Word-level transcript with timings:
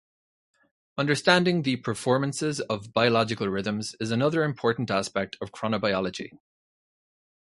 Understanding 0.97 1.61
the 1.61 1.75
performances 1.75 2.59
of 2.59 2.91
biological 2.91 3.49
rhythms 3.49 3.95
is 3.99 4.09
another 4.09 4.43
important 4.43 4.89
aspect 4.89 5.37
of 5.39 5.51
chronobiology. 5.51 6.39